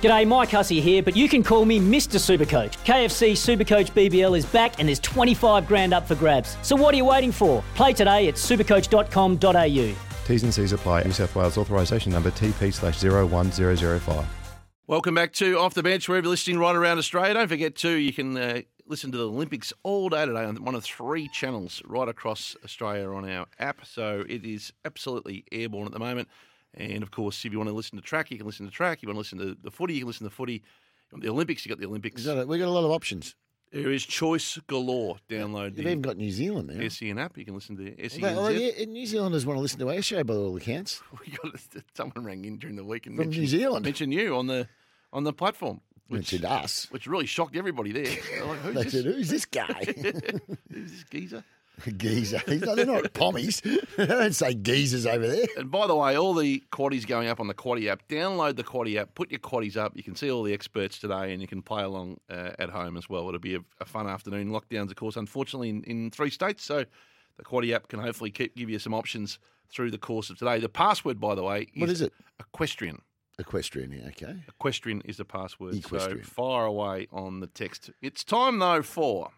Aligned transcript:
G'day, 0.00 0.28
Mike 0.28 0.50
Hussey 0.50 0.80
here, 0.80 1.02
but 1.02 1.16
you 1.16 1.28
can 1.28 1.42
call 1.42 1.64
me 1.64 1.80
Mr. 1.80 2.20
Supercoach. 2.20 2.74
KFC 2.84 3.32
Supercoach 3.32 3.90
BBL 3.90 4.38
is 4.38 4.46
back 4.46 4.78
and 4.78 4.88
there's 4.88 5.00
25 5.00 5.66
grand 5.66 5.92
up 5.92 6.06
for 6.06 6.14
grabs. 6.14 6.56
So 6.62 6.76
what 6.76 6.94
are 6.94 6.96
you 6.96 7.04
waiting 7.04 7.32
for? 7.32 7.64
Play 7.74 7.94
today 7.94 8.28
at 8.28 8.36
supercoach.com.au. 8.36 9.96
T's 10.24 10.42
and 10.44 10.54
C's 10.54 10.72
apply. 10.72 11.02
New 11.02 11.10
South 11.10 11.34
Wales 11.34 11.58
authorisation 11.58 12.12
number 12.12 12.30
TP 12.30 12.72
slash 12.72 13.02
01005. 13.02 14.24
Welcome 14.86 15.16
back 15.16 15.32
to 15.32 15.58
Off 15.58 15.74
the 15.74 15.82
Bench, 15.82 16.08
wherever 16.08 16.26
you're 16.26 16.30
listening 16.30 16.60
right 16.60 16.76
around 16.76 16.98
Australia. 16.98 17.34
Don't 17.34 17.48
forget, 17.48 17.74
too, 17.74 17.96
you 17.96 18.12
can 18.12 18.36
uh, 18.36 18.60
listen 18.86 19.10
to 19.10 19.18
the 19.18 19.26
Olympics 19.26 19.72
all 19.82 20.08
day 20.08 20.24
today 20.26 20.44
on 20.44 20.62
one 20.64 20.76
of 20.76 20.84
three 20.84 21.28
channels 21.28 21.82
right 21.84 22.08
across 22.08 22.56
Australia 22.64 23.10
on 23.10 23.28
our 23.28 23.46
app. 23.58 23.84
So 23.84 24.24
it 24.28 24.44
is 24.44 24.72
absolutely 24.84 25.44
airborne 25.50 25.86
at 25.86 25.92
the 25.92 25.98
moment. 25.98 26.28
And 26.74 27.02
of 27.02 27.10
course, 27.10 27.44
if 27.44 27.52
you 27.52 27.58
want 27.58 27.68
to 27.70 27.74
listen 27.74 27.96
to 27.98 28.04
track, 28.04 28.30
you 28.30 28.36
can 28.36 28.46
listen 28.46 28.66
to 28.66 28.72
track. 28.72 29.02
You 29.02 29.08
want 29.08 29.16
to 29.16 29.18
listen 29.18 29.38
to 29.38 29.56
the 29.62 29.70
footy, 29.70 29.94
you 29.94 30.00
can 30.00 30.06
listen 30.08 30.24
to 30.28 30.34
footy. 30.34 30.54
You 30.54 30.60
want 31.12 31.22
the 31.24 31.30
Olympics, 31.30 31.64
you 31.64 31.70
got 31.70 31.78
the 31.80 31.86
Olympics. 31.86 32.24
We've 32.24 32.34
got, 32.34 32.42
a, 32.42 32.46
we've 32.46 32.60
got 32.60 32.68
a 32.68 32.70
lot 32.70 32.84
of 32.84 32.90
options. 32.90 33.34
There 33.72 33.90
is 33.90 34.04
choice 34.04 34.58
galore. 34.66 35.16
Download 35.28 35.66
You've 35.66 35.76
the 35.76 35.82
even 35.82 36.00
got 36.00 36.16
New 36.16 36.30
Zealand 36.30 36.70
there. 36.70 36.88
SEN 36.88 37.18
app. 37.18 37.36
You 37.36 37.44
can 37.44 37.54
listen 37.54 37.76
to 37.76 38.08
SEN. 38.08 38.22
Well, 38.22 38.50
yeah, 38.50 38.84
New 38.86 39.04
Zealanders 39.06 39.44
want 39.44 39.58
to 39.58 39.60
listen 39.60 39.78
to 39.80 39.90
our 39.90 40.00
show 40.00 40.24
by 40.24 40.34
all 40.34 40.56
accounts. 40.56 41.02
We 41.20 41.32
got 41.50 41.60
someone 41.94 42.24
rang 42.24 42.44
in 42.46 42.56
during 42.58 42.76
the 42.76 42.84
week 42.84 43.06
and 43.06 43.14
From 43.16 43.26
mentioned, 43.26 43.42
New 43.42 43.48
Zealand. 43.48 43.84
mentioned 43.84 44.14
you 44.14 44.36
on 44.36 44.46
the 44.46 44.68
on 45.12 45.24
the 45.24 45.32
platform, 45.34 45.80
which 46.08 46.32
Mentioned 46.32 46.44
us. 46.46 46.86
which 46.90 47.06
really 47.06 47.26
shocked 47.26 47.56
everybody 47.56 47.92
there. 47.92 48.04
Like, 48.46 48.62
They 48.62 48.82
Who's 48.82 48.92
said, 48.92 49.04
this? 49.04 49.14
who's 49.16 49.28
this 49.28 49.44
guy? 49.44 49.84
Who's 50.72 50.90
this 50.92 51.04
geezer? 51.10 51.44
Geezer. 51.96 52.42
They're 52.46 52.86
not 52.86 53.04
pommies. 53.14 53.62
they 53.96 54.06
don't 54.06 54.34
say 54.34 54.54
geezers 54.54 55.06
over 55.06 55.26
there. 55.26 55.46
And 55.56 55.70
by 55.70 55.86
the 55.86 55.94
way, 55.94 56.16
all 56.16 56.34
the 56.34 56.62
quaddies 56.72 57.06
going 57.06 57.28
up 57.28 57.40
on 57.40 57.46
the 57.46 57.54
Quaddy 57.54 57.88
app. 57.88 58.06
Download 58.08 58.56
the 58.56 58.64
Quaddy 58.64 58.96
app. 58.96 59.14
Put 59.14 59.30
your 59.30 59.40
quaddies 59.40 59.76
up. 59.76 59.92
You 59.96 60.02
can 60.02 60.16
see 60.16 60.30
all 60.30 60.42
the 60.42 60.52
experts 60.52 60.98
today, 60.98 61.32
and 61.32 61.40
you 61.40 61.48
can 61.48 61.62
play 61.62 61.82
along 61.82 62.18
uh, 62.30 62.50
at 62.58 62.70
home 62.70 62.96
as 62.96 63.08
well. 63.08 63.28
It'll 63.28 63.40
be 63.40 63.56
a, 63.56 63.60
a 63.80 63.84
fun 63.84 64.06
afternoon. 64.06 64.50
Lockdowns, 64.50 64.90
of 64.90 64.96
course, 64.96 65.16
unfortunately 65.16 65.70
in, 65.70 65.82
in 65.84 66.10
three 66.10 66.30
states, 66.30 66.64
so 66.64 66.84
the 67.36 67.44
Quaddy 67.44 67.74
app 67.74 67.88
can 67.88 68.00
hopefully 68.00 68.30
keep, 68.30 68.56
give 68.56 68.70
you 68.70 68.78
some 68.78 68.94
options 68.94 69.38
through 69.70 69.90
the 69.90 69.98
course 69.98 70.30
of 70.30 70.38
today. 70.38 70.58
The 70.58 70.68
password, 70.68 71.20
by 71.20 71.34
the 71.34 71.42
way, 71.42 71.68
is 71.74 71.80
What 71.80 71.90
is 71.90 72.00
it? 72.00 72.12
Equestrian. 72.40 73.02
Equestrian, 73.38 73.92
yeah, 73.92 74.08
okay. 74.08 74.36
Equestrian 74.48 75.00
is 75.04 75.18
the 75.18 75.24
password. 75.24 75.74
Equestrian. 75.76 76.24
So 76.24 76.30
fire 76.30 76.64
away 76.64 77.06
on 77.12 77.38
the 77.38 77.46
text. 77.46 77.90
It's 78.02 78.24
time 78.24 78.58
though 78.58 78.82
for 78.82 79.30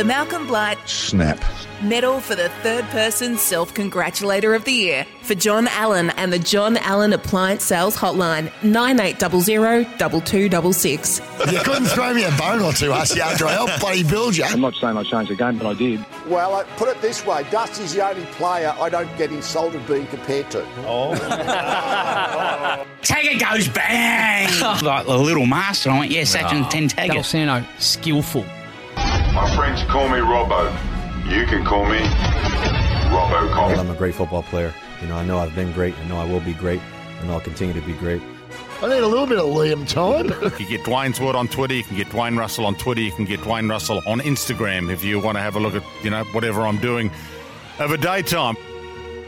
The 0.00 0.04
Malcolm 0.06 0.46
Blight 0.46 0.78
Snap. 0.88 1.44
Medal 1.82 2.20
for 2.20 2.34
the 2.34 2.48
Third 2.62 2.86
Person 2.86 3.36
Self 3.36 3.74
Congratulator 3.74 4.54
of 4.54 4.64
the 4.64 4.72
Year 4.72 5.06
for 5.20 5.34
John 5.34 5.68
Allen 5.68 6.08
and 6.16 6.32
the 6.32 6.38
John 6.38 6.78
Allen 6.78 7.12
Appliance 7.12 7.64
Sales 7.64 7.98
Hotline 7.98 8.50
9800 8.62 9.98
2266. 9.98 11.20
You 11.52 11.58
couldn't 11.58 11.84
throw 11.84 12.14
me 12.14 12.24
a 12.24 12.30
bone 12.30 12.62
or 12.62 12.72
two, 12.72 12.90
Hussy, 12.90 13.20
after 13.20 13.44
I 13.44 13.52
helped 13.52 13.78
bloody 13.78 14.02
build 14.02 14.38
you. 14.38 14.44
I'm 14.44 14.62
not 14.62 14.72
saying 14.76 14.96
I 14.96 15.02
changed 15.02 15.32
the 15.32 15.36
game, 15.36 15.58
but 15.58 15.66
I 15.66 15.74
did. 15.74 16.02
Well, 16.26 16.54
I 16.54 16.62
put 16.78 16.88
it 16.88 17.02
this 17.02 17.26
way 17.26 17.46
Dusty's 17.50 17.92
the 17.92 18.02
only 18.08 18.24
player 18.24 18.74
I 18.80 18.88
don't 18.88 19.14
get 19.18 19.30
insulted 19.30 19.86
being 19.86 20.06
compared 20.06 20.50
to. 20.52 20.66
Oh. 20.86 21.12
Tagger 23.02 23.38
goes 23.38 23.68
bang! 23.68 24.48
like 24.82 25.04
the 25.04 25.18
little 25.18 25.44
master. 25.44 25.90
I 25.90 25.98
went, 25.98 26.10
yes, 26.10 26.34
Sachin 26.34 26.70
10 26.70 26.88
Tagger. 26.88 27.10
Dalsano, 27.10 27.66
skillful. 27.78 28.46
My 29.34 29.48
friends 29.56 29.82
call 29.84 30.08
me 30.08 30.18
Robbo. 30.18 30.70
You 31.30 31.46
can 31.46 31.64
call 31.64 31.84
me 31.84 31.98
Robbo 33.10 33.52
Cox. 33.52 33.78
I'm 33.78 33.90
a 33.90 33.94
great 33.94 34.14
football 34.14 34.42
player. 34.42 34.74
You 35.00 35.08
know, 35.08 35.16
I 35.16 35.24
know 35.24 35.38
I've 35.38 35.54
been 35.54 35.72
great. 35.72 35.96
I 35.98 36.04
know 36.08 36.18
I 36.18 36.24
will 36.24 36.40
be 36.40 36.52
great, 36.52 36.80
and 37.20 37.30
I'll 37.30 37.40
continue 37.40 37.72
to 37.74 37.80
be 37.86 37.92
great. 37.94 38.20
I 38.82 38.88
need 38.88 39.02
a 39.02 39.06
little 39.06 39.26
bit 39.26 39.38
of 39.38 39.44
Liam 39.46 39.86
time. 39.88 40.26
You 40.42 40.50
can 40.50 40.68
get 40.68 40.80
Dwayne's 40.84 41.20
Word 41.20 41.36
on 41.36 41.48
Twitter. 41.48 41.74
You 41.74 41.82
can 41.84 41.96
get 41.96 42.08
Dwayne 42.08 42.38
Russell 42.38 42.66
on 42.66 42.74
Twitter. 42.76 43.02
You 43.02 43.12
can 43.12 43.24
get 43.24 43.40
Dwayne 43.40 43.68
Russell 43.70 44.02
on 44.06 44.20
Instagram 44.20 44.90
if 44.90 45.04
you 45.04 45.20
want 45.20 45.36
to 45.36 45.42
have 45.42 45.54
a 45.56 45.60
look 45.60 45.74
at, 45.74 45.82
you 46.02 46.10
know, 46.10 46.24
whatever 46.32 46.62
I'm 46.62 46.78
doing 46.78 47.10
over 47.78 47.96
daytime. 47.96 48.56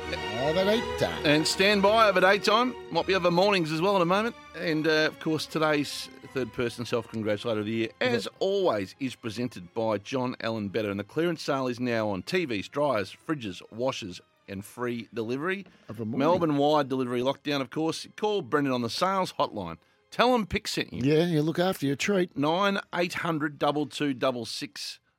Have 0.09 0.57
a 0.57 0.65
neat 0.65 0.85
time. 0.99 1.25
and 1.25 1.47
stand 1.47 1.83
by 1.83 2.09
over 2.09 2.21
daytime. 2.21 2.75
Might 2.91 3.07
be 3.07 3.15
over 3.15 3.31
mornings 3.31 3.71
as 3.71 3.81
well 3.81 3.95
in 3.97 4.03
a 4.03 4.07
moment. 4.07 4.35
And 4.59 4.87
uh, 4.89 5.07
of 5.07 5.21
course, 5.21 5.47
today's 5.47 6.09
third 6.33 6.53
person 6.53 6.85
self 6.85 7.09
congratulator 7.09 7.61
of 7.61 7.67
the 7.67 7.73
year, 7.73 7.89
as 8.01 8.25
yep. 8.25 8.35
always, 8.41 8.95
is 9.01 9.15
presented 9.15 9.73
by 9.75 9.99
John 9.99 10.35
Allen 10.41 10.69
Better. 10.69 10.91
And 10.91 10.99
the 10.99 11.05
clearance 11.05 11.43
sale 11.43 11.69
is 11.69 11.79
now 11.79 12.09
on 12.09 12.23
TVs, 12.23 12.71
dryers, 12.71 13.15
fridges, 13.27 13.61
washers, 13.71 14.21
and 14.49 14.65
free 14.65 15.09
delivery. 15.15 15.67
Melbourne 16.05 16.57
wide 16.57 16.89
delivery 16.89 17.21
lockdown, 17.21 17.61
of 17.61 17.71
course. 17.71 18.07
Call 18.17 18.43
Brendan 18.43 18.73
on 18.73 18.83
the 18.83 18.91
sales 18.91 19.35
hotline. 19.39 19.77
Tell 20.11 20.33
them 20.33 20.47
Pick 20.47 20.69
sent 20.69 20.93
you. 20.93 21.03
Yeah, 21.03 21.25
you 21.25 21.43
look 21.43 21.59
after 21.59 21.87
your 21.87 21.97
treat. 21.97 22.37
9 22.37 22.79
800 22.95 23.59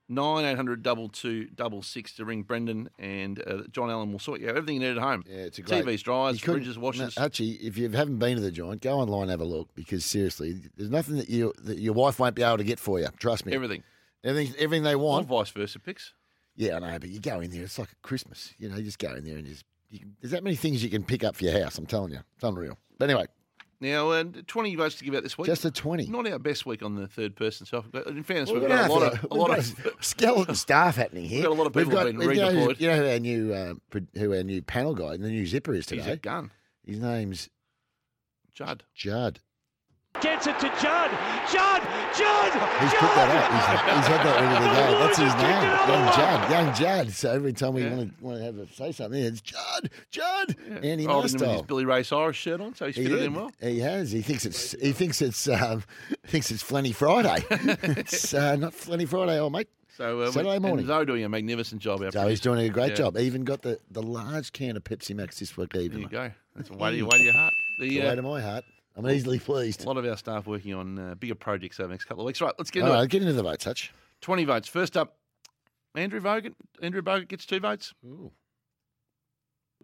Nine 0.09 0.43
eight 0.45 0.55
hundred 0.57 0.83
double 0.83 1.07
two 1.07 1.45
double 1.45 1.81
six 1.81 2.13
to 2.17 2.25
ring 2.25 2.43
Brendan 2.43 2.89
and 2.99 3.41
uh, 3.47 3.63
John 3.71 3.89
Allen 3.89 4.11
will 4.11 4.19
sort 4.19 4.41
you 4.41 4.49
out 4.49 4.57
everything 4.57 4.75
you 4.81 4.87
need 4.89 4.97
at 4.97 5.01
home. 5.03 5.23
Yeah, 5.25 5.37
it's 5.37 5.57
a 5.59 5.61
great. 5.61 5.85
TVs, 5.85 6.03
dryers, 6.03 6.41
fridges, 6.41 6.77
washers. 6.77 7.17
No, 7.17 7.23
actually, 7.23 7.51
if 7.51 7.77
you 7.77 7.89
haven't 7.89 8.17
been 8.17 8.35
to 8.35 8.41
the 8.41 8.51
joint, 8.51 8.81
go 8.81 8.99
online 8.99 9.23
and 9.23 9.31
have 9.31 9.39
a 9.41 9.45
look 9.45 9.73
because 9.75 10.03
seriously, 10.05 10.55
there's 10.75 10.89
nothing 10.91 11.15
that 11.17 11.29
you 11.29 11.53
that 11.63 11.79
your 11.79 11.93
wife 11.93 12.19
won't 12.19 12.35
be 12.35 12.43
able 12.43 12.57
to 12.57 12.63
get 12.65 12.79
for 12.79 12.99
you. 12.99 13.07
Trust 13.17 13.45
me. 13.45 13.53
everything. 13.53 13.81
everything, 14.25 14.53
everything 14.59 14.83
they 14.83 14.93
Or 14.95 14.97
want. 14.99 15.27
vice 15.27 15.49
versa, 15.51 15.79
picks. 15.79 16.13
Yeah, 16.55 16.75
I 16.75 16.79
know, 16.79 16.99
but 16.99 17.09
you 17.09 17.19
go 17.19 17.39
in 17.39 17.49
there, 17.51 17.63
it's 17.63 17.79
like 17.79 17.91
a 17.93 18.07
Christmas. 18.07 18.53
You 18.59 18.69
know, 18.69 18.75
you 18.75 18.83
just 18.83 18.99
go 18.99 19.13
in 19.15 19.23
there 19.23 19.37
and 19.37 19.47
just 19.47 19.63
can, 19.91 20.15
there's 20.21 20.31
that 20.31 20.43
many 20.43 20.55
things 20.57 20.83
you 20.83 20.89
can 20.89 21.03
pick 21.03 21.23
up 21.23 21.35
for 21.35 21.45
your 21.45 21.59
house. 21.63 21.77
I'm 21.77 21.85
telling 21.85 22.11
you, 22.11 22.19
it's 22.35 22.43
unreal. 22.43 22.77
But 22.99 23.09
anyway, 23.09 23.27
Now, 23.83 24.09
uh, 24.11 24.23
20 24.47 24.75
votes 24.75 24.95
to 24.95 25.03
give 25.05 25.13
out 25.13 25.21
this 25.23 25.37
week. 25.37 25.45
just 25.47 25.65
a 25.65 25.71
twenty. 25.71 26.07
Not 26.07 26.25
our 26.27 26.39
best 26.39 26.65
week 26.65 26.81
on 26.81 26.95
the 26.95 27.07
third 27.07 27.35
person. 27.35 27.67
But 27.91 28.07
in 28.07 28.23
fairness, 28.23 28.49
Well, 28.49 28.61
we've 28.61 28.69
we're 28.69 28.75
got 28.75 28.89
a 28.89 28.93
lot 28.93 29.13
of, 29.13 29.27
a 29.31 29.35
lot 29.35 29.57
of 29.59 29.95
skeleton 30.01 30.55
staff 30.55 30.95
happening 30.95 31.25
here. 31.25 31.41
We've 31.41 31.49
got 31.49 31.53
a 31.53 31.59
lot 31.61 31.67
of 31.67 31.73
people 31.73 31.91
got- 31.91 32.05
being 32.05 32.21
you 32.21 32.27
know, 32.35 32.49
redeployed. 32.49 32.79
You 32.79 32.87
know 32.87 32.97
who 32.97 33.09
our 33.09 33.19
new 33.19 33.53
uh, 33.53 33.73
who 34.17 34.33
our 34.33 34.43
new 34.43 34.61
panel 34.61 34.95
guy, 34.95 35.17
the 35.17 35.27
new 35.29 35.45
zipper 35.45 35.73
is 35.73 35.87
He's 35.89 35.99
today. 36.01 36.13
a 36.13 36.17
gun. 36.17 36.51
His 36.85 36.99
name's 36.99 37.49
Judd. 38.53 38.83
Judd. 38.95 39.39
Gets 40.21 40.47
it 40.47 40.57
to 40.59 40.67
Judd. 40.81 41.11
Judd! 41.51 41.81
Judd! 42.15 42.53
He's 42.81 42.93
put 42.93 43.13
that 43.15 43.29
up. 43.35 43.51
He's, 43.51 43.97
he's 43.97 44.07
had 44.07 44.25
that 44.25 44.39
ready 44.39 44.65
to 44.65 44.73
go. 44.73 44.99
That's 44.99 45.17
his 45.17 45.33
name, 45.35 45.63
young 45.89 46.13
Judd. 46.13 46.51
Young 46.51 46.73
Judd. 46.75 47.11
So 47.11 47.31
every 47.31 47.51
time 47.51 47.73
we 47.73 47.83
Yeah. 47.83 47.95
want 47.95 48.17
to 48.19 48.23
want 48.23 48.37
to 48.37 48.43
have 48.45 48.57
a, 48.57 48.67
say 48.73 48.91
something, 48.93 49.19
it's 49.21 49.41
Judd, 49.41 49.89
Judd, 50.11 50.55
Andy 50.81 51.03
Holding 51.05 51.33
him 51.33 51.39
with 51.41 51.51
his 51.51 51.61
Billy 51.63 51.83
Ray 51.85 52.03
Cyrus 52.03 52.37
shirt 52.37 52.61
on, 52.61 52.73
so 52.73 52.85
he's 52.85 52.95
He 52.95 53.03
fitted 53.03 53.17
did. 53.19 53.25
in 53.25 53.33
well. 53.33 53.51
He 53.59 53.79
has. 53.79 54.11
He 54.11 54.21
thinks 54.21 54.45
it's. 54.45 54.71
He 54.79 54.91
thinks 54.93 55.21
it's. 55.21 55.47
Um, 55.49 55.83
thinks 56.27 56.51
it's 56.51 56.63
Flenny 56.63 56.93
Friday. 56.95 57.43
it's 57.49 58.33
uh, 58.33 58.55
not 58.55 58.71
Flenny 58.73 59.07
Friday, 59.07 59.39
old 59.39 59.51
mate. 59.51 59.67
So 59.97 60.21
uh, 60.21 60.31
Saturday 60.31 60.59
morning. 60.59 60.85
Zoe 60.85 61.05
doing 61.05 61.23
a 61.25 61.29
magnificent 61.29 61.81
job. 61.81 62.01
Our 62.01 62.11
So 62.11 62.19
he's 62.27 62.39
producer. 62.39 62.43
doing 62.43 62.59
a 62.65 62.69
great 62.69 62.89
Yeah. 62.91 62.95
job. 62.95 63.17
Even 63.17 63.43
got 63.43 63.61
the, 63.63 63.79
the 63.91 64.01
large 64.01 64.53
can 64.53 64.77
of 64.77 64.83
Pepsi 64.83 65.15
Max 65.15 65.39
this 65.39 65.57
week. 65.57 65.75
Even 65.75 65.91
There 65.91 65.99
you 66.01 66.07
go. 66.07 66.31
That's 66.55 66.69
a 66.69 66.73
way 66.73 66.95
to, 66.97 67.03
way 67.03 67.17
to 67.17 67.23
your 67.23 67.33
heart. 67.33 67.53
The 67.79 67.89
The, 67.89 67.99
way 67.99 68.07
uh, 68.07 68.15
to 68.15 68.21
my 68.21 68.41
heart. 68.41 68.63
I'm 68.95 69.07
easily 69.09 69.39
pleased. 69.39 69.83
a 69.83 69.87
lot 69.87 69.97
of 69.97 70.05
our 70.05 70.17
staff 70.17 70.45
working 70.45 70.73
on 70.73 70.99
uh, 70.99 71.15
bigger 71.15 71.35
projects 71.35 71.79
over 71.79 71.87
the 71.87 71.93
next 71.93 72.05
couple 72.05 72.23
of 72.23 72.27
weeks. 72.27 72.41
Right, 72.41 72.53
let's 72.57 72.69
get 72.71 72.81
All 72.81 72.87
into 72.87 72.97
right, 72.97 73.03
it. 73.05 73.09
get 73.09 73.21
into 73.21 73.33
the 73.33 73.43
vote, 73.43 73.59
touch. 73.59 73.91
20 74.21 74.45
votes. 74.45 74.67
First 74.67 74.95
up, 74.95 75.17
Andrew 75.95 76.19
Bogut. 76.21 76.53
Andrew 76.81 77.01
Bogut 77.01 77.27
gets 77.27 77.45
two 77.45 77.59
votes. 77.59 77.93
Ooh. 78.05 78.31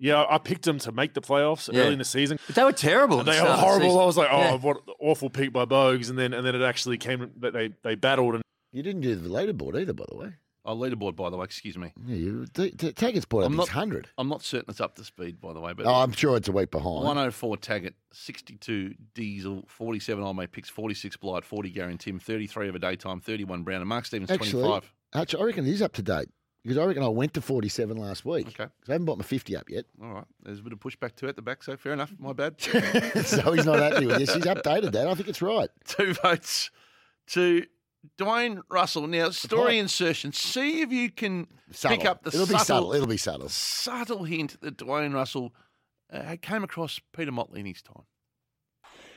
Yeah, 0.02 0.26
I 0.30 0.38
picked 0.38 0.64
them 0.64 0.80
to 0.80 0.92
make 0.92 1.14
the 1.14 1.22
playoffs 1.22 1.72
Yeah. 1.74 1.82
early 1.82 1.94
in 1.94 2.00
the 2.00 2.06
season. 2.06 2.40
But 2.48 2.56
they 2.56 2.64
were 2.64 2.72
terrible. 2.72 3.20
at 3.20 3.26
the 3.26 3.32
They 3.32 3.38
start 3.38 3.50
were 3.50 3.54
of 3.56 3.60
the 3.60 3.66
horrible. 3.66 3.86
season. 3.88 4.02
I 4.02 4.06
was 4.06 4.18
like, 4.18 4.30
oh, 4.32 4.38
Yeah. 4.40 4.56
what 4.56 4.78
an 4.78 4.94
awful 5.00 5.30
pick 5.30 5.52
by 5.52 5.66
Bogues, 5.66 6.10
and 6.10 6.18
then 6.18 6.34
and 6.34 6.46
then 6.46 6.56
it 6.56 6.62
actually 6.62 6.98
came 6.98 7.32
that 7.38 7.52
they 7.54 7.74
they 7.84 7.96
battled 7.96 8.36
and 8.36 8.44
You 8.72 8.82
didn't 8.84 9.02
do 9.02 9.16
the 9.16 9.28
leaderboard 9.28 9.76
either, 9.82 9.94
by 9.94 10.06
the 10.10 10.16
way. 10.16 10.34
Oh, 10.66 10.76
leaderboard, 10.76 11.16
by 11.16 11.30
the 11.30 11.38
way. 11.38 11.46
Excuse 11.46 11.78
me. 11.78 11.94
Yeah, 12.06 12.16
you 12.16 12.46
t- 12.54 12.72
t- 12.72 12.92
Taggart's 12.92 13.26
brought 13.26 13.42
up 13.42 13.46
I'm 13.48 13.52
his 13.54 13.58
not- 13.60 13.70
hundred. 13.70 14.10
I'm 14.18 14.28
not 14.28 14.44
certain 14.44 14.70
it's 14.70 14.82
up 14.82 14.96
to 14.96 15.04
speed, 15.04 15.40
by 15.40 15.54
the 15.54 15.60
way. 15.62 15.74
But 15.74 15.86
Oh, 15.86 15.94
I'm 15.96 16.12
sure 16.12 16.36
it's 16.38 16.48
a 16.50 16.52
week 16.52 16.70
behind. 16.70 17.06
104 17.06 17.58
Taggart, 17.58 17.94
62 18.12 18.94
Diesel, 19.16 19.64
47 19.68 20.24
Old 20.24 20.36
Mate 20.36 20.52
Picks, 20.52 20.70
46 20.70 21.18
Blythe, 21.18 21.44
40 21.46 21.70
Gary 21.70 21.92
and 21.92 22.00
Tim, 22.00 22.20
33 22.20 22.68
of 22.70 22.76
a 22.76 22.80
daytime, 22.80 23.20
31 23.22 23.64
Brown, 23.64 23.80
and 23.82 23.88
Mark 23.90 24.06
Stevens, 24.06 24.30
Actually, 24.30 24.52
25. 24.64 24.94
Actually, 25.14 25.42
I 25.42 25.46
reckon 25.46 25.66
he's 25.66 25.82
up 25.82 25.94
to 25.94 26.02
date. 26.02 26.30
because 26.62 26.78
I 26.78 26.84
reckon 26.86 27.04
I 27.04 27.08
went 27.08 27.34
to 27.36 27.42
47 27.42 27.96
last 27.98 28.26
week. 28.26 28.48
Okay. 28.48 28.56
'Cause 28.66 28.90
I 28.90 28.92
haven't 28.92 29.06
bought 29.06 29.18
my 29.18 29.24
50 29.24 29.56
up 29.56 29.70
yet. 29.70 29.86
All 30.04 30.12
right. 30.14 30.26
There's 30.44 30.60
a 30.60 30.62
bit 30.62 30.74
of 30.74 30.80
pushback 30.80 31.16
to 31.16 31.26
it 31.26 31.30
at 31.30 31.36
the 31.38 31.42
back, 31.42 31.64
so 31.64 31.78
fair 31.78 31.94
enough. 31.94 32.14
My 32.20 32.34
bad. 32.34 32.60
so 32.62 33.54
he's 33.54 33.66
not 33.66 33.80
happy 33.80 34.06
with 34.06 34.18
this. 34.18 34.34
He's 34.36 34.44
updated 34.44 34.92
that. 34.92 35.08
I 35.08 35.16
think 35.16 35.30
it's 35.30 35.42
right. 35.42 35.70
Two 35.88 36.14
votes 36.16 36.70
to 37.28 37.66
Dwayne 38.18 38.62
Russell. 38.70 39.08
Now, 39.08 39.30
story 39.32 39.78
insertion. 39.80 40.32
See 40.34 40.82
if 40.82 40.92
you 40.92 41.12
can 41.12 41.48
Subtle. 41.72 41.98
pick 41.98 42.06
up 42.08 42.24
the 42.24 42.30
It'll 42.30 42.46
be 42.46 42.52
subtle, 42.54 42.66
subtle. 42.66 42.94
It'll 42.94 43.08
be 43.08 43.18
subtle. 43.18 43.50
subtle 43.50 44.24
hint 44.24 44.60
that 44.62 44.78
Dwayne 44.78 45.14
Russell 45.14 45.54
uh, 46.12 46.36
came 46.42 46.64
across 46.64 47.00
Peter 47.16 47.32
Motley 47.32 47.60
in 47.62 47.66
his 47.66 47.82
time. 47.82 48.04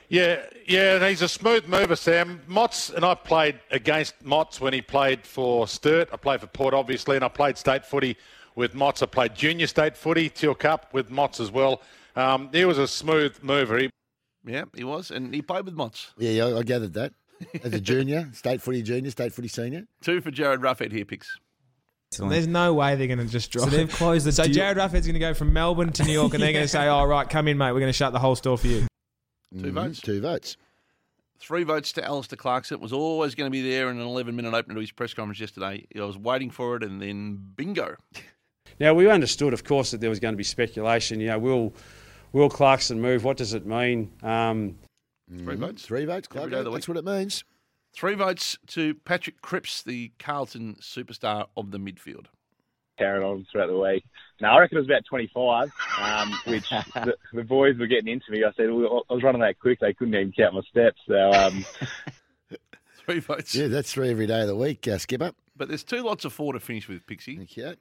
Yeah, 0.08 0.43
yeah, 0.67 0.96
and 0.96 1.05
he's 1.05 1.23
a 1.23 1.29
smooth 1.29 1.67
mover, 1.67 1.96
Sam. 1.96 2.43
Motts 2.46 2.90
and 2.94 3.02
I 3.02 3.14
played 3.14 3.61
against 3.70 4.23
Motts 4.23 4.61
when 4.61 4.75
he 4.75 4.82
played 4.82 5.26
for 5.26 5.67
Sturt. 5.67 6.11
I 6.12 6.17
played 6.19 6.40
for 6.40 6.49
Port, 6.49 6.75
obviously, 6.75 7.17
and 7.17 7.25
I 7.25 7.29
played 7.29 7.56
state 7.56 7.87
footy 7.87 8.19
with 8.55 8.75
Motts. 8.75 9.02
I 9.02 9.06
played 9.06 9.34
junior 9.34 9.67
state 9.67 9.96
footy, 9.96 10.29
Teal 10.29 10.55
Cup 10.55 10.93
with 10.93 11.08
Motts 11.08 11.40
as 11.40 11.50
well. 11.50 11.81
Um, 12.14 12.50
he 12.52 12.67
was 12.67 12.76
a 12.76 12.87
smooth 12.87 13.38
mover. 13.43 13.79
He, 13.79 13.90
Yeah, 14.44 14.64
he 14.75 14.84
was, 14.84 15.11
and 15.11 15.32
he 15.32 15.40
played 15.40 15.64
with 15.64 15.75
Motts. 15.76 16.08
Yeah, 16.19 16.44
I, 16.44 16.58
I 16.58 16.62
gathered 16.62 16.93
that. 16.93 17.14
As 17.64 17.72
a 17.72 17.80
junior, 17.80 18.28
state 18.32 18.60
footy 18.62 18.82
junior, 18.82 19.10
state 19.10 19.32
footy 19.32 19.48
senior. 19.48 19.84
Two 20.00 20.20
for 20.20 20.30
Jared 20.30 20.60
Ruffhead 20.60 20.92
here, 20.92 21.04
picks. 21.04 21.28
There's 22.18 22.46
no 22.46 22.74
way 22.74 22.94
they're 22.96 23.06
going 23.06 23.20
to 23.20 23.24
just 23.26 23.50
drop. 23.50 23.70
So 23.70 23.76
they've 23.76 23.90
closed 23.90 24.26
the 24.26 24.32
So 24.32 24.44
deal- 24.44 24.52
Jared 24.52 24.76
Ruffhead's 24.76 25.06
going 25.06 25.14
to 25.14 25.18
go 25.20 25.32
from 25.32 25.52
Melbourne 25.54 25.92
to 25.92 26.04
New 26.04 26.12
York, 26.12 26.34
and 26.34 26.42
they're 26.42 26.52
going 26.52 26.64
to 26.64 26.68
say, 26.68 26.86
"Oh, 26.88 27.04
right, 27.04 27.28
come 27.28 27.48
in, 27.48 27.56
mate. 27.56 27.72
We're 27.72 27.80
going 27.80 27.88
to 27.88 27.96
shut 27.96 28.12
the 28.12 28.18
whole 28.18 28.36
store 28.36 28.58
for 28.58 28.66
you." 28.66 28.86
Two 29.58 29.72
votes. 29.72 30.00
Two 30.00 30.20
votes. 30.20 30.56
Three 31.38 31.64
votes 31.64 31.92
to 31.94 32.04
Alastair 32.04 32.36
Clarkson. 32.36 32.80
Was 32.80 32.92
always 32.92 33.34
going 33.34 33.46
to 33.48 33.50
be 33.50 33.68
there 33.68 33.90
in 33.90 33.96
an 33.98 34.02
11 34.06 34.36
minute 34.36 34.54
opener 34.54 34.74
to 34.74 34.80
his 34.80 34.92
press 34.92 35.12
conference 35.14 35.40
yesterday. 35.40 35.86
I 35.96 36.00
was 36.02 36.16
waiting 36.18 36.50
for 36.50 36.76
it, 36.76 36.82
and 36.84 37.00
then 37.00 37.38
bingo. 37.56 37.96
Now 38.80 38.94
we 38.94 39.08
understood, 39.08 39.52
of 39.52 39.64
course, 39.64 39.90
that 39.90 40.00
there 40.00 40.08
was 40.10 40.18
going 40.18 40.32
to 40.32 40.36
be 40.36 40.42
speculation. 40.44 41.20
You 41.20 41.28
know, 41.28 41.38
will 41.38 41.74
will 42.32 42.48
Clarkson 42.48 43.00
move? 43.00 43.22
What 43.22 43.36
does 43.36 43.52
it 43.54 43.66
mean? 43.66 44.10
Um, 44.22 44.78
Three 45.38 45.56
votes. 45.56 45.84
Three 45.87 46.05
votes, 46.05 46.29
Every 46.31 46.38
Clark. 46.40 46.50
day 46.50 46.58
of 46.58 46.64
the 46.64 46.70
That's 46.70 46.88
week. 46.88 46.96
what 46.96 47.05
it 47.06 47.19
means. 47.19 47.44
Three 47.94 48.14
votes 48.14 48.56
to 48.69 48.94
Patrick 48.94 49.40
Cripps, 49.43 49.82
the 49.82 50.12
Carlton 50.19 50.76
superstar 50.81 51.46
of 51.56 51.70
the 51.73 51.79
midfield. 51.79 52.26
carrying 52.99 53.25
on 53.25 53.46
throughout 53.50 53.67
the 53.69 53.79
week. 53.79 54.05
Now 54.40 54.56
I 54.56 54.61
reckon 54.61 54.79
it 54.79 54.81
was 54.82 54.88
about 54.88 55.05
25, 55.08 55.70
um, 56.00 56.32
which 56.46 56.69
the, 56.94 57.17
the 57.32 57.44
boys 57.44 57.76
were 57.79 57.87
getting 57.87 58.08
into 58.12 58.31
me. 58.31 58.44
I 58.44 58.52
said 58.56 58.70
well, 58.73 59.02
I 59.11 59.14
was 59.14 59.23
running 59.23 59.40
that 59.43 59.58
quick; 59.58 59.79
they 59.81 59.93
couldn't 59.93 60.14
even 60.14 60.32
count 60.32 60.55
my 60.55 60.61
steps. 60.70 61.00
So 61.06 61.32
um, 61.32 61.64
Three 63.05 63.19
votes. 63.19 63.55
Yeah, 63.55 63.67
that's 63.69 63.93
three 63.93 64.11
every 64.11 64.26
day 64.29 64.43
of 64.43 64.46
the 64.46 64.55
week, 64.56 64.87
uh, 64.87 64.96
Skipper. 64.99 65.32
But 65.56 65.69
there's 65.69 65.82
two 65.84 66.02
lots 66.02 66.25
of 66.25 66.32
four 66.32 66.52
to 66.52 66.61
finish 66.61 66.88
with, 66.88 67.05
Pixie. 67.06 67.37
Thank 67.37 67.56
you. 67.56 67.75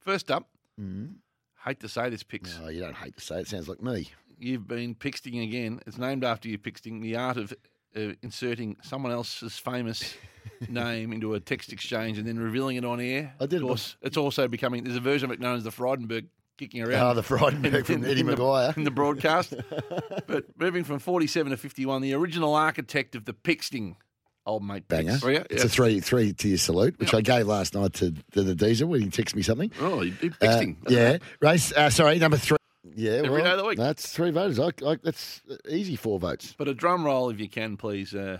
First 0.00 0.30
up, 0.30 0.48
Mm. 0.80 1.16
hate 1.64 1.78
to 1.80 1.88
say 1.88 2.08
this, 2.10 2.22
Pix. 2.24 2.58
Oh, 2.62 2.68
you 2.68 2.80
don't 2.80 2.96
hate 2.96 3.16
to 3.16 3.22
say 3.22 3.36
it. 3.36 3.40
it 3.42 3.48
sounds 3.48 3.68
like 3.68 3.80
me. 3.82 4.08
You've 4.44 4.68
been 4.68 4.94
Pixting 4.94 5.42
again. 5.42 5.80
It's 5.86 5.96
named 5.98 6.22
after 6.24 6.48
you, 6.48 6.58
Pixting, 6.58 7.00
the 7.00 7.16
art 7.16 7.36
of 7.38 7.52
uh, 7.96 8.12
inserting 8.22 8.76
someone 8.82 9.10
else's 9.12 9.56
famous 9.58 10.14
name 10.68 11.12
into 11.12 11.32
a 11.34 11.40
text 11.40 11.72
exchange 11.72 12.18
and 12.18 12.26
then 12.28 12.38
revealing 12.38 12.76
it 12.76 12.84
on 12.84 13.00
air. 13.00 13.32
I 13.40 13.46
did 13.46 13.62
Of 13.62 13.68
course, 13.68 13.96
it's 14.02 14.16
also 14.16 14.46
becoming, 14.48 14.84
there's 14.84 14.96
a 14.96 15.00
version 15.00 15.30
of 15.30 15.32
it 15.32 15.40
known 15.40 15.56
as 15.56 15.64
the 15.64 15.70
Frydenberg 15.70 16.26
kicking 16.58 16.82
around. 16.82 17.02
Oh, 17.02 17.14
the 17.14 17.22
Frydenberg 17.22 17.86
from 17.86 18.04
Eddie 18.04 18.22
the- 18.22 18.36
McGuire. 18.36 18.76
in 18.76 18.84
the 18.84 18.90
broadcast. 18.90 19.54
but 20.26 20.44
moving 20.58 20.84
from 20.84 20.98
47 20.98 21.50
to 21.50 21.56
51, 21.56 22.02
the 22.02 22.12
original 22.14 22.54
architect 22.54 23.14
of 23.14 23.24
the 23.24 23.32
Pixting, 23.32 23.96
old 24.44 24.62
mate 24.62 24.86
Banger. 24.88 25.18
Oh, 25.22 25.28
yeah? 25.28 25.44
It's 25.48 25.62
Yeah. 25.62 25.66
a 25.66 25.68
three 25.70 26.00
three 26.00 26.32
to 26.34 26.48
your 26.48 26.58
salute, 26.58 26.98
which 26.98 27.14
I 27.14 27.22
gave 27.22 27.46
last 27.46 27.74
night 27.74 27.94
to, 27.94 28.12
to 28.32 28.42
the 28.42 28.54
diesel 28.54 28.88
when 28.90 29.00
he 29.00 29.08
texted 29.08 29.36
me 29.36 29.42
something. 29.42 29.72
Oh, 29.80 30.00
he, 30.00 30.10
he 30.10 30.28
Uh, 30.28 30.32
Pixting. 30.32 30.76
yeah. 30.88 31.16
Race, 31.40 31.72
uh, 31.72 31.88
sorry, 31.88 32.18
number 32.18 32.36
three. 32.36 32.58
Yeah, 32.94 33.12
Every 33.12 33.30
well, 33.30 33.44
day 33.44 33.50
of 33.52 33.58
the 33.58 33.64
week. 33.64 33.78
That's 33.78 34.12
three 34.12 34.30
voters. 34.30 34.58
I, 34.58 34.72
I, 34.86 34.96
that's 35.02 35.42
easy 35.68 35.96
four 35.96 36.18
votes. 36.18 36.54
But 36.56 36.68
a 36.68 36.74
drum 36.74 37.04
roll, 37.04 37.30
if 37.30 37.40
you 37.40 37.48
can, 37.48 37.76
please, 37.76 38.14
uh, 38.14 38.38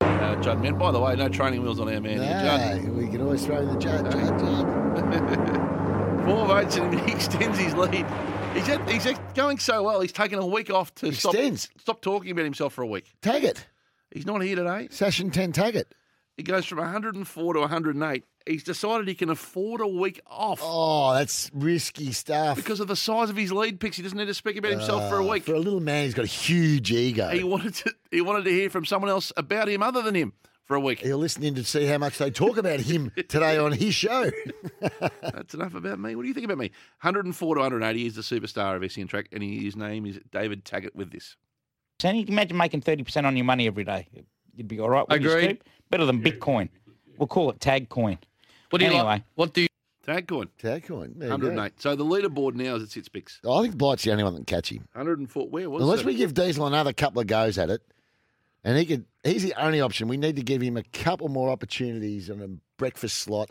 uh, 0.00 0.36
Judd. 0.36 0.62
Man, 0.62 0.78
by 0.78 0.92
the 0.92 1.00
way, 1.00 1.14
no 1.16 1.28
training 1.28 1.62
wheels 1.62 1.78
on 1.80 1.92
our 1.92 2.00
man 2.00 2.80
here, 2.82 2.92
we 2.92 3.08
can 3.08 3.20
always 3.20 3.44
throw 3.44 3.58
in 3.58 3.68
the 3.68 3.78
Judd, 3.78 4.10
Judd, 4.10 4.38
Judd. 4.38 5.72
Four 6.26 6.46
votes 6.46 6.76
and 6.76 6.98
he 7.00 7.12
extends 7.12 7.58
his 7.58 7.74
lead. 7.74 8.06
He's, 8.54 8.68
at, 8.68 8.90
he's 8.90 9.06
at- 9.06 9.34
going 9.34 9.58
so 9.58 9.82
well. 9.82 10.00
He's 10.00 10.12
taken 10.12 10.38
a 10.38 10.46
week 10.46 10.70
off 10.70 10.94
to 10.96 11.12
stop, 11.12 11.36
stop 11.78 12.00
talking 12.00 12.30
about 12.32 12.44
himself 12.44 12.72
for 12.72 12.82
a 12.82 12.86
week. 12.86 13.14
Tag 13.22 13.44
it. 13.44 13.66
He's 14.10 14.26
not 14.26 14.42
here 14.42 14.56
today. 14.56 14.88
Session 14.90 15.30
10 15.30 15.52
tag 15.52 15.76
it. 15.76 15.94
He 16.36 16.42
goes 16.42 16.64
from 16.64 16.78
104 16.78 17.54
to 17.54 17.60
108. 17.60 18.24
He's 18.46 18.62
decided 18.62 19.08
he 19.08 19.14
can 19.14 19.28
afford 19.30 19.80
a 19.80 19.86
week 19.88 20.20
off 20.26 20.60
Oh, 20.62 21.12
that's 21.14 21.50
risky 21.52 22.12
stuff. 22.12 22.56
because 22.56 22.78
of 22.80 22.86
the 22.86 22.94
size 22.96 23.28
of 23.28 23.36
his 23.36 23.50
lead 23.52 23.80
picks. 23.80 23.96
He 23.96 24.02
doesn't 24.04 24.16
need 24.16 24.26
to 24.26 24.34
speak 24.34 24.56
about 24.56 24.70
himself 24.70 25.08
for 25.10 25.18
a 25.18 25.26
Uh, 25.26 25.32
week. 25.32 25.42
For 25.44 25.54
a 25.54 25.58
little 25.58 25.80
man, 25.80 26.04
he's 26.04 26.14
got 26.14 26.24
a 26.24 26.28
huge 26.28 26.92
ego. 26.92 27.28
He 27.30 27.42
wanted 27.42 27.74
to. 27.74 27.92
He 28.10 28.20
wanted 28.20 28.44
to 28.44 28.50
hear 28.50 28.70
from 28.70 28.84
someone 28.84 29.10
else 29.10 29.32
about 29.36 29.68
him 29.68 29.82
other 29.82 30.00
than 30.00 30.14
him 30.14 30.32
for 30.62 30.76
a 30.76 30.80
week. 30.80 31.00
He'll 31.00 31.18
listen 31.18 31.42
in 31.42 31.54
to 31.56 31.64
see 31.64 31.86
how 31.86 31.98
much 31.98 32.18
they 32.18 32.30
talk 32.30 32.56
about 32.56 32.80
him 32.80 33.10
today 33.28 33.58
on 33.58 33.72
his 33.72 33.94
show. 33.94 34.30
That's 35.22 35.54
enough 35.54 35.74
about 35.74 35.98
me. 35.98 36.14
What 36.14 36.22
do 36.22 36.28
you 36.28 36.34
think 36.34 36.44
about 36.44 36.58
me? 36.58 36.70
104 37.02 37.54
to 37.56 37.60
180. 37.60 38.06
is 38.06 38.14
the 38.14 38.22
superstar 38.22 38.76
of 38.82 38.92
SEN 38.92 39.08
Track, 39.08 39.28
and 39.32 39.42
his 39.42 39.74
name 39.76 40.06
is 40.06 40.20
David 40.30 40.64
Taggart. 40.64 40.94
With 40.94 41.10
this, 41.10 41.36
So 42.00 42.10
you 42.10 42.24
can 42.24 42.34
imagine 42.34 42.56
making 42.56 42.82
30% 42.82 43.24
on 43.24 43.36
your 43.36 43.44
money 43.44 43.66
every 43.66 43.84
day. 43.84 44.06
You'd 44.54 44.68
be 44.68 44.78
all 44.80 44.88
right 44.90 45.06
with 45.08 45.20
your 45.20 45.32
Agreed. 45.36 45.44
scoop. 45.58 45.64
Better 45.90 46.04
than 46.06 46.22
Bitcoin. 46.22 46.68
We'll 47.18 47.26
call 47.26 47.50
it 47.50 47.60
tag 47.60 47.88
coin. 47.88 48.18
What 48.76 48.80
do 48.80 48.84
you 48.86 48.90
anyway, 48.92 49.04
like? 49.04 49.22
What 49.34 49.52
do 49.54 49.60
you? 49.62 49.68
Tag 50.04 50.28
coin. 50.28 50.48
Tag 50.58 50.86
coin. 50.86 51.14
There 51.16 51.28
you 51.30 51.38
go. 51.38 51.48
108. 51.48 51.80
So 51.80 51.96
the 51.96 52.04
leaderboard 52.04 52.54
now 52.54 52.76
is 52.76 52.84
it 52.84 52.90
sits, 52.92 53.08
Bix. 53.08 53.38
I 53.44 53.62
think 53.62 53.76
Blight's 53.76 54.04
the 54.04 54.12
only 54.12 54.22
one 54.22 54.34
that 54.34 54.46
can 54.46 54.56
catch 54.56 54.70
him. 54.70 54.86
104. 54.92 55.48
Where 55.48 55.68
was 55.68 55.82
Unless 55.82 56.00
it? 56.00 56.06
we 56.06 56.14
give 56.14 56.32
Diesel 56.32 56.64
another 56.66 56.92
couple 56.92 57.20
of 57.20 57.26
goes 57.26 57.58
at 57.58 57.70
it, 57.70 57.82
and 58.62 58.78
he 58.78 58.86
could, 58.86 59.04
he's 59.24 59.42
the 59.42 59.54
only 59.60 59.80
option. 59.80 60.06
We 60.06 60.16
need 60.16 60.36
to 60.36 60.42
give 60.42 60.62
him 60.62 60.76
a 60.76 60.84
couple 60.84 61.28
more 61.28 61.50
opportunities 61.50 62.30
on 62.30 62.40
a 62.40 62.48
breakfast 62.76 63.18
slot. 63.18 63.50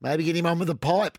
Maybe 0.00 0.24
get 0.24 0.34
him 0.34 0.46
on 0.46 0.58
with 0.58 0.68
a 0.68 0.74
pipe 0.74 1.16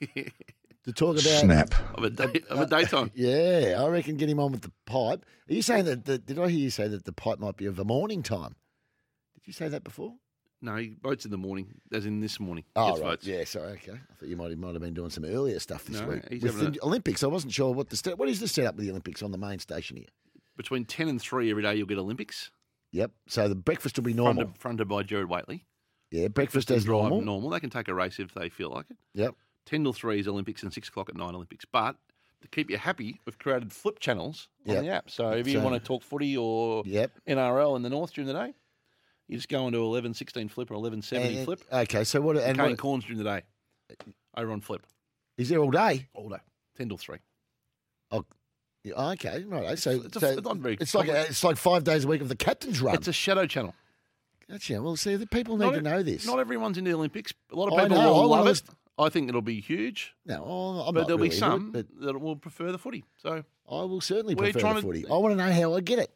to 0.14 0.92
talk 0.92 1.12
about 1.12 1.22
Snap 1.22 1.72
of 1.94 2.02
a, 2.02 2.10
day, 2.10 2.40
of 2.50 2.60
a 2.60 2.66
daytime. 2.66 3.12
Yeah, 3.14 3.80
I 3.80 3.86
reckon 3.88 4.16
get 4.16 4.28
him 4.28 4.40
on 4.40 4.50
with 4.50 4.62
the 4.62 4.72
pipe. 4.86 5.24
Are 5.48 5.54
you 5.54 5.62
saying 5.62 5.84
that? 5.84 6.04
The, 6.04 6.18
did 6.18 6.38
I 6.38 6.48
hear 6.48 6.58
you 6.58 6.70
say 6.70 6.88
that 6.88 7.04
the 7.04 7.12
pipe 7.12 7.38
might 7.38 7.56
be 7.56 7.66
of 7.66 7.78
a 7.78 7.84
morning 7.84 8.22
time? 8.24 8.56
Did 9.34 9.46
you 9.46 9.52
say 9.52 9.68
that 9.68 9.84
before? 9.84 10.14
No, 10.62 10.76
he 10.76 10.94
votes 11.02 11.24
in 11.24 11.30
the 11.30 11.38
morning, 11.38 11.68
as 11.92 12.04
in 12.04 12.20
this 12.20 12.38
morning. 12.38 12.64
Oh, 12.76 12.90
Gets 12.90 13.00
right. 13.00 13.08
votes. 13.10 13.26
Yeah, 13.26 13.44
sorry. 13.44 13.72
Okay. 13.72 13.92
I 13.92 14.14
thought 14.14 14.28
you 14.28 14.36
might 14.36 14.50
have, 14.50 14.58
might 14.58 14.74
have 14.74 14.82
been 14.82 14.92
doing 14.94 15.08
some 15.10 15.24
earlier 15.24 15.58
stuff 15.58 15.84
this 15.86 16.00
No, 16.00 16.08
week. 16.08 16.22
he's 16.30 16.42
With 16.42 16.56
having 16.56 16.72
the 16.72 16.82
Olympics, 16.82 17.22
I 17.22 17.28
wasn't 17.28 17.52
sure 17.54 17.72
what 17.72 17.88
the 17.88 17.96
sta- 17.96 18.14
what 18.16 18.28
is 18.28 18.40
the 18.40 18.48
setup 18.48 18.76
with 18.76 18.84
the 18.84 18.90
Olympics 18.90 19.22
on 19.22 19.30
the 19.32 19.38
main 19.38 19.58
station 19.58 19.96
here. 19.96 20.06
Between 20.58 20.84
10 20.84 21.08
and 21.08 21.20
3 21.20 21.50
every 21.50 21.62
day, 21.62 21.76
you'll 21.76 21.86
get 21.86 21.96
Olympics. 21.98 22.50
Yep. 22.92 23.12
So 23.26 23.48
the 23.48 23.54
breakfast 23.54 23.96
will 23.96 24.04
be 24.04 24.12
normal. 24.12 24.42
Fronted, 24.44 24.58
fronted 24.60 24.88
by 24.88 25.02
Jared 25.02 25.28
Waitley. 25.28 25.62
yeah, 26.10 26.28
breakfast 26.28 26.70
as 26.70 26.84
drive 26.84 27.02
normal. 27.04 27.22
normal. 27.22 27.50
They 27.50 27.60
can 27.60 27.70
take 27.70 27.88
a 27.88 27.94
race 27.94 28.18
if 28.18 28.34
they 28.34 28.48
feel 28.50 28.68
like 28.70 28.86
it. 28.90 28.96
Yep. 29.14 29.34
10 29.66 29.82
till 29.84 29.92
3 29.94 30.20
is 30.20 30.28
Olympics 30.28 30.62
and 30.62 30.72
6 30.72 30.88
o'clock 30.88 31.08
at 31.08 31.16
9 31.16 31.34
Olympics. 31.34 31.64
But 31.64 31.96
to 32.42 32.48
keep 32.48 32.70
you 32.70 32.76
happy, 32.76 33.18
we've 33.24 33.38
created 33.38 33.72
flip 33.72 33.98
channels 33.98 34.48
on 34.68 34.74
Yep. 34.74 34.82
the 34.84 34.90
app. 34.90 35.10
So 35.10 35.30
if 35.30 35.46
you 35.46 35.54
So- 35.54 35.64
want 35.64 35.80
to 35.82 35.86
talk 35.86 36.02
footy 36.02 36.36
or 36.36 36.82
Yep. 36.84 37.12
NRL 37.26 37.76
in 37.76 37.82
the 37.82 37.90
north 37.90 38.12
during 38.12 38.26
the 38.26 38.34
day, 38.34 38.54
you 39.30 39.36
just 39.36 39.48
go 39.48 39.66
into 39.66 39.78
11 39.78 40.14
16 40.14 40.48
flip 40.48 40.70
or 40.70 40.74
11 40.74 41.02
70 41.02 41.36
And- 41.36 41.44
flip. 41.44 41.60
Okay, 41.72 42.04
so 42.04 42.20
what? 42.20 42.36
And 42.36 42.58
what, 42.58 42.76
Corns 42.78 43.04
during 43.04 43.18
the 43.18 43.24
day. 43.24 43.42
Over 44.36 44.52
on 44.52 44.60
flip. 44.60 44.86
is 45.38 45.48
there 45.48 45.58
all 45.60 45.70
day? 45.70 46.08
All 46.14 46.28
day. 46.28 46.36
10 46.76 46.88
till 46.88 46.96
3. 46.98 47.18
Oh, 48.12 48.24
yeah, 48.84 49.10
okay, 49.12 49.44
right. 49.44 49.64
Eh, 49.64 49.76
so 49.76 49.90
it's 49.90 50.16
a- 50.16 50.20
so 50.20 50.26
it's 50.28 50.42
not 50.42 50.56
very 50.58 50.76
it's 50.80 50.94
like 50.94 51.08
it's 51.08 51.44
like 51.44 51.56
five 51.56 51.84
days 51.84 52.04
a 52.04 52.08
week 52.08 52.20
of 52.20 52.28
the 52.28 52.36
captain's 52.36 52.80
run. 52.80 52.94
It's 52.94 53.08
a 53.08 53.12
shadow 53.12 53.46
channel. 53.46 53.74
Gotcha. 54.48 54.82
Well, 54.82 54.96
see, 54.96 55.14
the 55.16 55.26
people 55.26 55.56
need 55.56 55.66
Not 55.66 55.72
to 55.72 55.78
e- 55.78 55.82
know 55.82 56.02
this. 56.02 56.26
Not 56.26 56.38
everyone's 56.40 56.76
into 56.78 56.90
the 56.90 56.96
Olympics. 56.96 57.32
A 57.52 57.56
lot 57.56 57.68
of 57.68 57.74
I 57.74 57.82
people 57.84 57.98
know, 57.98 58.12
will 58.14 58.30
wanna 58.30 58.42
love 58.44 58.56
it. 58.56 58.62
I 58.98 59.08
think 59.08 59.28
it'll 59.28 59.42
be 59.42 59.60
huge. 59.60 60.12
No, 60.26 60.44
I'm 60.86 60.92
but 60.94 61.06
there'll 61.06 61.18
really 61.18 61.30
be 61.30 61.36
it, 61.36 61.38
some 61.38 61.70
but 61.72 61.86
that 62.00 62.20
will 62.20 62.36
prefer 62.36 62.70
the 62.72 62.78
footy. 62.78 63.04
So 63.16 63.44
I 63.70 63.74
will 63.84 64.00
certainly 64.00 64.34
prefer 64.34 64.58
the 64.60 64.74
to- 64.74 64.82
footy. 64.82 65.06
I 65.06 65.14
want 65.16 65.32
to 65.32 65.36
know 65.44 65.52
how 65.52 65.74
I 65.74 65.80
get 65.80 65.98
it. 66.00 66.12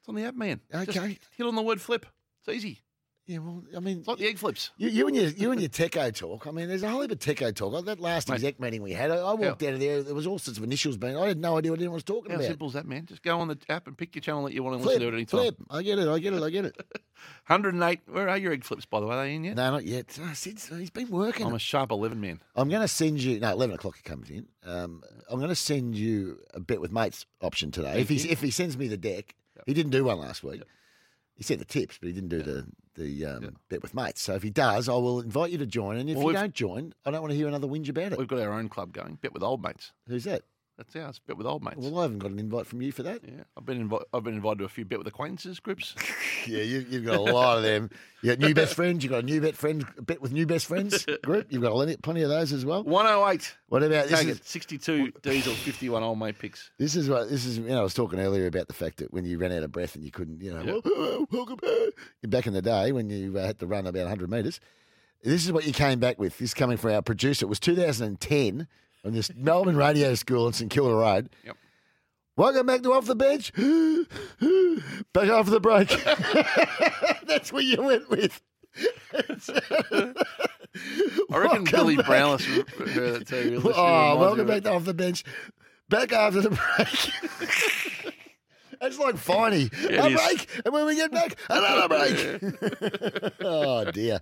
it's 0.00 0.08
on 0.08 0.14
the 0.14 0.24
app, 0.24 0.34
man. 0.34 0.60
Just 0.72 0.90
Okay. 0.90 1.18
hit 1.36 1.46
on 1.46 1.54
the 1.54 1.62
word 1.62 1.80
flip. 1.80 2.06
It's 2.46 2.56
easy. 2.56 2.80
Yeah, 3.28 3.38
well, 3.38 3.64
I 3.76 3.80
mean, 3.80 3.98
It's 3.98 4.06
like 4.06 4.18
the 4.18 4.26
egg 4.28 4.38
flips. 4.38 4.70
You, 4.76 4.88
you 4.88 5.08
and 5.08 5.16
your 5.16 5.26
you 5.30 5.50
and 5.50 5.60
your 5.60 5.68
techo 5.68 6.14
talk. 6.14 6.46
I 6.46 6.52
mean, 6.52 6.68
there's 6.68 6.84
a 6.84 6.88
whole 6.88 7.00
heap 7.02 7.10
of 7.10 7.18
techo 7.18 7.52
talk. 7.52 7.84
That 7.86 7.98
last 7.98 8.28
Mate. 8.28 8.36
exec 8.36 8.60
meeting 8.60 8.82
we 8.82 8.92
had, 8.92 9.10
I, 9.10 9.16
I 9.16 9.32
walked 9.34 9.64
out 9.64 9.72
of 9.74 9.80
there. 9.80 10.00
There 10.00 10.14
was 10.14 10.28
all 10.28 10.38
sorts 10.38 10.58
of 10.58 10.62
initials 10.62 10.96
being. 10.96 11.16
I 11.16 11.26
had 11.26 11.38
no 11.40 11.58
idea 11.58 11.72
what 11.72 11.80
anyone 11.80 11.94
was 11.94 12.04
talking 12.04 12.30
How 12.30 12.36
about. 12.36 12.46
simple 12.46 12.68
is 12.68 12.74
that, 12.74 12.86
man? 12.86 13.04
Just 13.06 13.22
go 13.24 13.40
on 13.40 13.48
the 13.48 13.58
app 13.68 13.88
and 13.88 13.98
pick 13.98 14.14
your 14.14 14.22
channel 14.22 14.44
that 14.44 14.52
you 14.52 14.62
want 14.62 14.78
to 14.78 14.82
Flip, 14.84 15.00
listen 15.00 15.00
to 15.00 15.08
at 15.08 15.14
any 15.14 15.24
time. 15.24 15.40
flip. 15.40 15.56
I 15.68 15.82
get 15.82 15.98
it. 15.98 16.06
I 16.06 16.20
get 16.20 16.34
it. 16.34 16.42
I 16.44 16.50
get 16.50 16.66
it. 16.66 16.76
108. 17.48 18.00
Where 18.06 18.28
are 18.28 18.38
your 18.38 18.52
egg 18.52 18.62
flips, 18.62 18.86
by 18.86 19.00
the 19.00 19.06
way? 19.06 19.16
Are 19.16 19.24
they 19.24 19.34
in 19.34 19.42
yet? 19.42 19.56
no, 19.56 19.72
not 19.72 19.84
yet. 19.84 20.16
Oh, 20.22 20.30
Sid's, 20.32 20.68
he's 20.68 20.90
been 20.90 21.08
working. 21.10 21.46
I'm 21.46 21.54
a 21.54 21.58
sharp 21.58 21.90
11 21.90 22.20
man. 22.20 22.40
I'm 22.54 22.68
going 22.68 22.82
to 22.82 22.86
send 22.88 23.20
you. 23.20 23.40
No, 23.40 23.50
eleven 23.50 23.74
o'clock 23.74 23.98
it 23.98 24.04
comes 24.04 24.30
in. 24.30 24.46
Um, 24.64 25.02
I'm 25.28 25.38
going 25.40 25.48
to 25.48 25.56
send 25.56 25.96
you 25.96 26.38
a 26.54 26.60
bet 26.60 26.80
with 26.80 26.92
mates 26.92 27.26
option 27.42 27.72
today. 27.72 27.98
if 28.00 28.08
he 28.08 28.16
if 28.30 28.40
he 28.40 28.52
sends 28.52 28.76
me 28.78 28.86
the 28.86 28.96
deck, 28.96 29.34
he 29.66 29.74
didn't 29.74 29.90
do 29.90 30.04
one 30.04 30.18
last 30.20 30.44
week. 30.44 30.62
He 31.36 31.42
sent 31.44 31.58
the 31.60 31.66
tips, 31.66 31.98
but 32.00 32.06
he 32.08 32.12
didn't 32.12 32.30
do 32.30 32.42
the 32.42 32.66
the 32.94 33.26
um, 33.26 33.56
bet 33.68 33.82
with 33.82 33.94
mates. 33.94 34.22
So 34.22 34.34
if 34.34 34.42
he 34.42 34.48
does, 34.48 34.88
I 34.88 34.94
will 34.94 35.20
invite 35.20 35.50
you 35.50 35.58
to 35.58 35.66
join. 35.66 35.98
And 35.98 36.08
if 36.08 36.16
Well, 36.16 36.22
you 36.22 36.26
we've- 36.28 36.38
don't 36.38 36.54
join, 36.54 36.94
I 37.04 37.10
don't 37.10 37.20
want 37.20 37.30
to 37.32 37.36
hear 37.36 37.46
another 37.46 37.66
whinge 37.68 37.90
about 37.90 38.12
it. 38.12 38.18
We've 38.18 38.26
got 38.26 38.38
our 38.40 38.54
own 38.54 38.70
club 38.70 38.92
going. 38.94 39.16
Bet 39.20 39.34
with 39.34 39.42
old 39.42 39.62
mates. 39.62 39.92
Who's 40.08 40.24
that? 40.24 40.42
That's 40.76 40.94
ours. 40.96 41.18
Bet 41.26 41.38
with 41.38 41.46
old 41.46 41.64
mates. 41.64 41.78
Well, 41.78 41.98
I 41.98 42.02
haven't 42.02 42.18
got 42.18 42.30
an 42.30 42.38
invite 42.38 42.66
from 42.66 42.82
you 42.82 42.92
for 42.92 43.02
that. 43.02 43.20
Yeah, 43.24 43.44
I've 43.56 43.64
been 43.64 43.88
invi- 43.88 44.04
I've 44.12 44.22
been 44.24 44.34
invited 44.34 44.58
to 44.58 44.64
a 44.64 44.68
few 44.68 44.84
bet 44.84 44.98
with 44.98 45.06
acquaintances 45.06 45.60
groups. 45.60 45.94
Yeah, 46.46 46.62
you, 46.62 46.86
you've 46.88 47.04
got 47.04 47.16
a 47.16 47.20
lot 47.20 47.56
of 47.56 47.64
them. 47.64 47.90
You 48.22 48.30
got 48.30 48.38
new 48.38 48.54
best 48.54 48.74
friends. 48.74 49.02
You 49.02 49.10
got 49.10 49.24
a 49.24 49.26
new 49.26 49.40
bet 49.40 49.56
friends 49.56 49.84
bet 50.00 50.22
with 50.22 50.30
new 50.30 50.46
best 50.46 50.66
friends 50.66 51.04
group. 51.24 51.48
You've 51.50 51.62
got 51.62 51.72
plenty, 52.02 52.22
of 52.22 52.28
those 52.28 52.52
as 52.52 52.64
well. 52.64 52.84
One 52.84 53.04
oh 53.04 53.28
eight. 53.28 53.56
What 53.68 53.82
about 53.82 54.06
this? 54.06 54.22
Is. 54.22 54.40
Sixty-two 54.44 55.10
diesel, 55.22 55.54
fifty-one 55.54 56.04
old 56.04 56.20
mate 56.20 56.38
picks. 56.38 56.70
this 56.78 56.94
is 56.94 57.08
what 57.08 57.28
this 57.30 57.44
is. 57.44 57.58
You 57.58 57.64
know, 57.64 57.80
I 57.80 57.82
was 57.82 57.94
talking 57.94 58.20
earlier 58.20 58.46
about 58.46 58.68
the 58.68 58.74
fact 58.74 58.98
that 58.98 59.12
when 59.12 59.24
you 59.24 59.38
ran 59.38 59.50
out 59.50 59.64
of 59.64 59.72
breath 59.72 59.96
and 59.96 60.04
you 60.04 60.12
couldn't, 60.12 60.40
you 60.40 60.52
know, 60.52 61.26
welcome 61.32 61.56
back. 61.56 62.30
back 62.30 62.46
in 62.46 62.52
the 62.52 62.62
day 62.62 62.92
when 62.92 63.10
you 63.10 63.36
uh, 63.36 63.44
had 63.44 63.58
to 63.58 63.66
run 63.66 63.88
about 63.88 64.02
100 64.02 64.30
metres. 64.30 64.60
This 65.24 65.44
is 65.44 65.50
what 65.50 65.66
you 65.66 65.72
came 65.72 65.98
back 65.98 66.20
with. 66.20 66.38
This 66.38 66.50
is 66.50 66.54
coming 66.54 66.76
from 66.76 66.92
our 66.92 67.02
producer. 67.02 67.46
It 67.46 67.48
was 67.48 67.58
2010 67.58 68.68
on 69.06 69.12
this 69.12 69.30
Melbourne 69.34 69.76
Radio 69.76 70.14
School 70.14 70.48
in 70.48 70.52
St 70.52 70.70
Kilda 70.70 70.94
Road. 70.94 71.30
Yep. 71.44 71.56
Welcome 72.36 72.66
back 72.66 72.82
to 72.82 72.92
Off 72.92 73.06
the 73.06 73.14
Bench. 73.14 73.52
back 75.12 75.28
after 75.28 75.50
the 75.52 75.60
break. 75.60 75.88
That's 77.26 77.52
what 77.52 77.64
you 77.64 77.80
went 77.80 78.10
with. 78.10 78.42
I 81.30 81.38
reckon 81.38 81.64
Billy 81.64 81.96
Brownless 81.96 82.44
heard 82.44 83.20
that 83.20 83.26
too. 83.26 83.62
Oh, 83.74 84.18
welcome 84.18 84.46
back 84.46 84.64
to 84.64 84.72
Off 84.72 84.84
the 84.84 84.92
Bench. 84.92 85.24
Back 85.88 86.12
after 86.12 86.42
the 86.42 86.50
break. 86.50 87.92
That's 88.80 88.98
like 88.98 89.14
Finey. 89.16 89.70
Yeah, 89.90 90.02
a 90.04 90.06
it 90.06 90.12
is. 90.12 90.20
break, 90.20 90.62
and 90.64 90.74
when 90.74 90.86
we 90.86 90.94
get 90.96 91.10
back, 91.12 91.36
another 91.48 91.88
break. 91.88 93.32
oh 93.40 93.90
dear. 93.90 94.20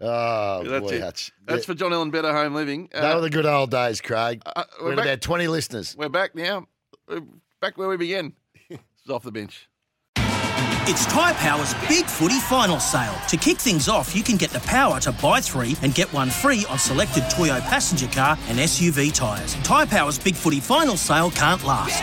Oh 0.00 0.62
that's 0.64 0.86
boy, 0.86 0.94
it. 0.96 1.02
Hutch. 1.02 1.32
That's 1.46 1.60
Yeah. 1.62 1.66
for 1.66 1.74
John 1.74 1.92
Allen 1.92 2.10
Better 2.10 2.32
Home 2.32 2.54
Living. 2.54 2.88
They 2.92 3.14
were 3.14 3.20
the 3.20 3.30
good 3.30 3.46
old 3.46 3.70
days, 3.70 4.00
Craig. 4.00 4.42
Uh, 4.44 4.64
we 4.80 4.84
we're 4.84 4.90
had 4.90 4.96
back- 4.96 5.06
about 5.06 5.20
20 5.22 5.48
listeners. 5.48 5.96
We're 5.98 6.08
back 6.08 6.34
now. 6.34 6.66
We're 7.08 7.22
back 7.60 7.78
where 7.78 7.88
we 7.88 7.96
began. 7.96 8.32
This 8.68 8.78
is 9.04 9.10
off 9.10 9.22
the 9.22 9.30
bench. 9.32 9.68
It's 10.88 11.04
Tyre 11.06 11.34
Power's 11.34 11.74
Big 11.88 12.04
Footy 12.06 12.38
Final 12.40 12.78
Sale. 12.80 13.14
To 13.28 13.36
kick 13.36 13.58
things 13.58 13.88
off, 13.88 14.14
you 14.16 14.22
can 14.22 14.36
get 14.36 14.50
the 14.50 14.60
power 14.60 14.98
to 15.00 15.10
buy 15.12 15.40
three 15.40 15.76
and 15.82 15.94
get 15.94 16.12
one 16.12 16.28
free 16.30 16.64
on 16.70 16.78
selected 16.78 17.24
Toyo 17.30 17.58
passenger 17.60 18.06
car 18.08 18.36
and 18.48 18.58
SUV 18.58 19.12
tyres. 19.14 19.54
Tyre 19.64 19.86
Power's 19.86 20.18
Big 20.18 20.34
Footy 20.34 20.60
Final 20.60 20.96
Sale 20.96 21.30
can't 21.32 21.62
last. 21.64 22.02